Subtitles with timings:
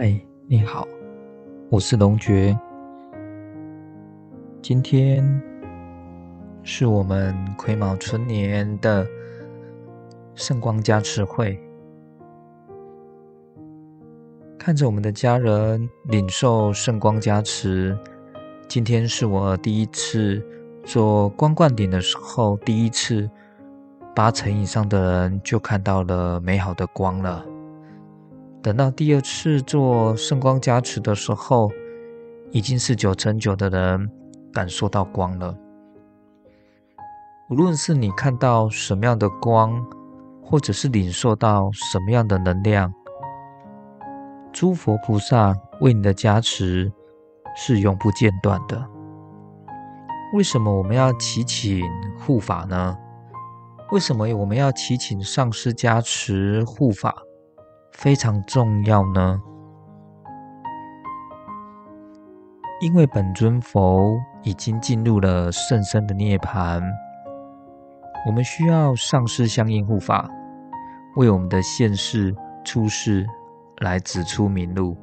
[0.00, 0.86] 嗨，你好，
[1.70, 2.56] 我是龙觉。
[4.62, 5.42] 今天
[6.62, 9.04] 是我们癸卯春年的
[10.36, 11.60] 圣光加持会，
[14.56, 17.98] 看着我们的家人领受圣光加持。
[18.68, 20.40] 今天是我第一次
[20.84, 23.28] 做光灌顶的时候，第一次
[24.14, 27.44] 八成以上的人就看到了美好的光了。
[28.60, 31.70] 等到第二次做圣光加持的时候，
[32.50, 34.10] 已经是九成九的人
[34.52, 35.56] 感受到光了。
[37.50, 39.82] 无论是你看到什么样的光，
[40.42, 42.92] 或者是领受到什么样的能量，
[44.52, 46.92] 诸佛菩萨为你的加持
[47.56, 48.84] 是永不间断的。
[50.34, 51.82] 为什么我们要祈请
[52.18, 52.98] 护法呢？
[53.92, 57.14] 为什么我们要祈请上师加持护法？
[57.98, 59.42] 非常重要呢，
[62.80, 66.80] 因为本尊佛已经进入了圣身的涅槃，
[68.24, 70.30] 我们需要上师相应护法，
[71.16, 72.32] 为我们的现世
[72.64, 73.26] 出世
[73.78, 74.96] 来指出明路。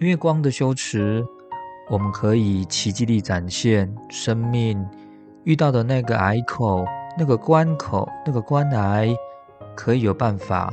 [0.00, 1.24] 因为光的修持，
[1.88, 4.84] 我们可以奇迹力展现生命
[5.44, 6.84] 遇到的那个隘口、
[7.16, 9.16] 那个关口、那个关隘。
[9.76, 10.72] 可以有办法，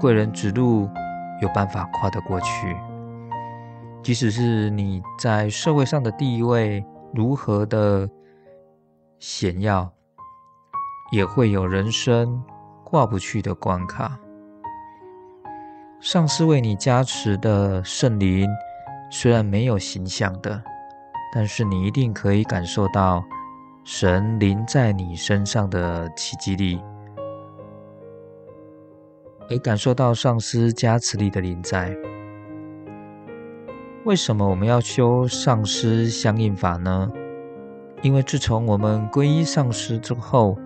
[0.00, 0.88] 贵人指路，
[1.42, 2.76] 有办法跨得过去。
[4.02, 8.08] 即使是你在社会上的地位如何的
[9.18, 9.92] 显耀，
[11.12, 12.42] 也会有人生
[12.82, 14.18] 过不去的关卡。
[16.00, 18.48] 上师为你加持的圣灵，
[19.10, 20.62] 虽然没有形象的，
[21.34, 23.22] 但是你一定可以感受到
[23.84, 26.82] 神临在你身上的奇迹力。
[29.50, 31.94] 而感受到上师加持力的临在。
[34.04, 37.10] 为什么我们要修上师相应法呢？
[38.02, 40.56] 因为自从我们皈依上师之后，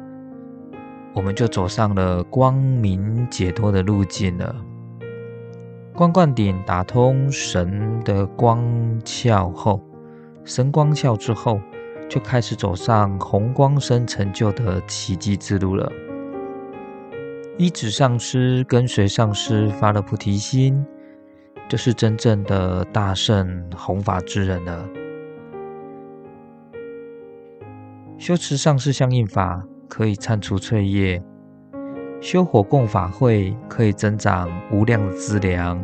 [1.15, 4.55] 我们就走上了光明解脱的路径了。
[5.93, 8.63] 光灌顶打通神的光
[9.01, 9.81] 窍后，
[10.45, 11.61] 神光窍之后，
[12.09, 15.91] 就开始走上红光生成就的奇迹之路了。
[17.57, 20.85] 依止上师，跟随上师，发了菩提心，
[21.69, 24.85] 就是真正的大圣弘法之人了。
[28.19, 31.23] 修持上师相应法，可以铲除罪业；
[32.21, 35.79] 修火供法会，可以增长无量的资粮；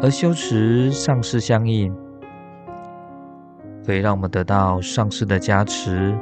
[0.00, 1.94] 而修持上师相应，
[3.86, 6.12] 可以让我们得到上师的加持，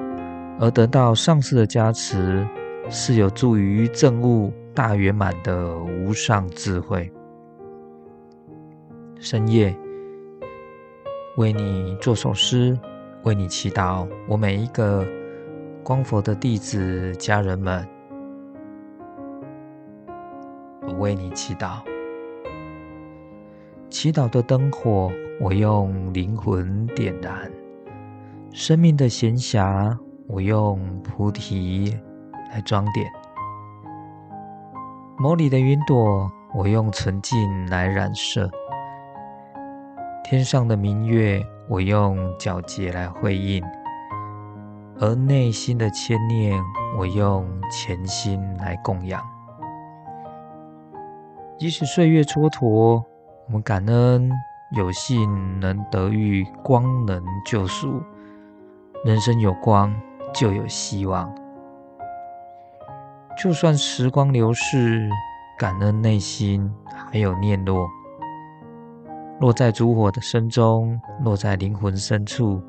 [0.58, 2.46] 而得到上师的加持。
[2.92, 7.10] 是有助于证悟大圆满的无上智慧。
[9.20, 9.72] 深夜
[11.36, 12.76] 为你做首诗，
[13.22, 14.08] 为你祈祷。
[14.26, 15.06] 我每一个
[15.84, 17.86] 光佛的弟子、家人们，
[20.88, 21.78] 我为你祈祷。
[23.88, 27.48] 祈祷的灯火，我用灵魂点燃；
[28.52, 29.96] 生命的闲暇，
[30.26, 31.96] 我用菩提。
[32.50, 33.10] 来装点，
[35.18, 38.48] 眸里的云朵，我用纯净来染色；
[40.24, 43.62] 天上的明月，我用皎洁来辉映；
[44.98, 46.60] 而内心的牵念，
[46.98, 49.22] 我用虔心来供养。
[51.56, 53.04] 即使岁月蹉跎，
[53.46, 54.30] 我们感恩
[54.76, 58.02] 有幸能得遇光能救赎。
[59.04, 59.94] 人生有光，
[60.34, 61.32] 就有希望。
[63.42, 65.08] 就算时光流逝，
[65.56, 66.70] 感恩内心
[67.10, 67.88] 还有念落，
[69.40, 72.62] 落在烛火的身中，落在灵魂深处，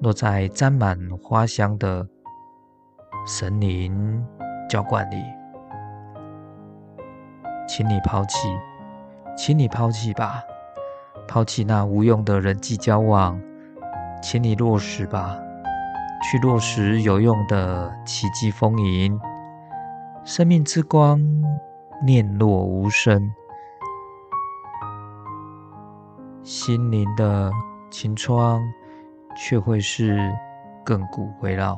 [0.00, 2.06] 落在沾满花香的
[3.26, 4.24] 神灵
[4.70, 5.16] 浇灌里。
[7.66, 8.46] 请你抛弃，
[9.36, 10.40] 请你抛弃吧，
[11.26, 13.40] 抛弃那无用的人际交往，
[14.22, 15.36] 请你落实吧，
[16.22, 19.18] 去落实有用的奇迹丰盈。
[20.24, 21.20] 生命之光，
[22.06, 23.28] 念落无声，
[26.44, 27.50] 心灵的
[27.90, 28.62] 晴窗
[29.36, 30.16] 却会是
[30.86, 31.76] 亘古围绕。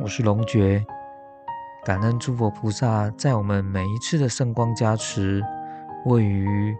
[0.00, 0.82] 我是龙觉，
[1.84, 5.44] 感恩诸佛菩萨在我们每一次的圣光加持，
[6.06, 6.74] 位于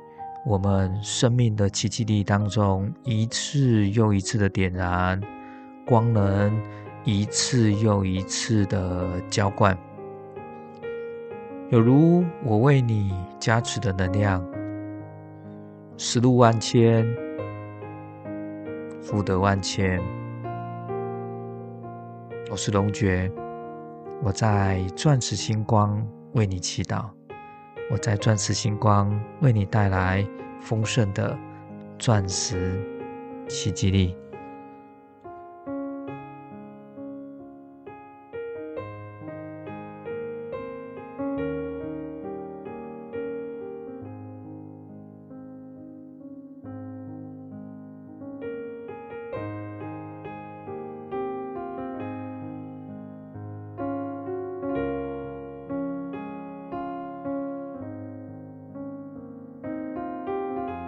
[0.46, 5.20] 我们生命的奇迹力当中，一次又一次的点燃
[5.86, 6.58] 光能。
[7.10, 9.74] 一次又一次的浇灌，
[11.70, 14.46] 有如我为你加持的能量，
[15.96, 17.08] 思路万千，
[19.00, 19.98] 福德万千。
[22.50, 23.32] 我是龙觉，
[24.22, 27.06] 我在钻石星光为你祈祷，
[27.90, 30.22] 我在钻石星光为你带来
[30.60, 31.34] 丰盛的
[31.98, 32.78] 钻石
[33.48, 34.14] 奇迹力。